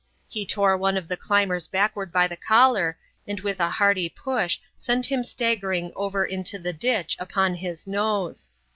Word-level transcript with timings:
He 0.27 0.47
tore 0.47 0.75
one 0.77 0.97
of 0.97 1.07
the 1.07 1.15
climbers 1.15 1.67
backward 1.67 2.11
by 2.11 2.25
the 2.27 2.35
collar, 2.35 2.97
and 3.27 3.39
with 3.41 3.59
a 3.59 3.69
hearty 3.69 4.09
push 4.09 4.59
sent 4.75 5.05
him 5.05 5.23
staggering 5.23 5.93
over 5.95 6.25
into 6.25 6.57
the 6.57 6.73
ditch 6.73 7.15
upon 7.19 7.53
his 7.53 7.85
nose. 7.85 8.49